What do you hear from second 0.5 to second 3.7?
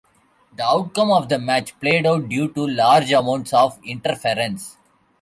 The outcome of the match played out due to large amounts